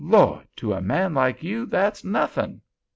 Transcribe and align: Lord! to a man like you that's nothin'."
Lord! 0.03 0.47
to 0.55 0.73
a 0.73 0.81
man 0.81 1.13
like 1.13 1.43
you 1.43 1.67
that's 1.67 2.03
nothin'." 2.03 2.61